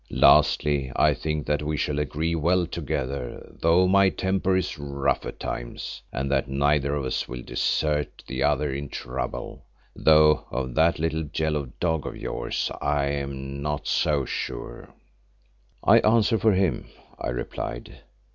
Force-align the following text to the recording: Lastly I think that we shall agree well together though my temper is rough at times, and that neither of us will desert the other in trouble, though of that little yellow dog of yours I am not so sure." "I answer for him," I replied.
Lastly 0.09 0.91
I 0.95 1.13
think 1.13 1.45
that 1.45 1.61
we 1.61 1.77
shall 1.77 1.99
agree 1.99 2.33
well 2.33 2.65
together 2.65 3.47
though 3.61 3.87
my 3.87 4.09
temper 4.09 4.57
is 4.57 4.79
rough 4.79 5.27
at 5.27 5.39
times, 5.39 6.01
and 6.11 6.31
that 6.31 6.47
neither 6.49 6.95
of 6.95 7.05
us 7.05 7.27
will 7.27 7.43
desert 7.43 8.23
the 8.25 8.41
other 8.41 8.73
in 8.73 8.89
trouble, 8.89 9.65
though 9.95 10.47
of 10.49 10.73
that 10.73 10.97
little 10.97 11.29
yellow 11.35 11.71
dog 11.79 12.07
of 12.07 12.17
yours 12.17 12.71
I 12.81 13.09
am 13.09 13.61
not 13.61 13.85
so 13.85 14.25
sure." 14.25 14.89
"I 15.83 15.99
answer 15.99 16.39
for 16.39 16.53
him," 16.53 16.87
I 17.19 17.29
replied. 17.29 17.99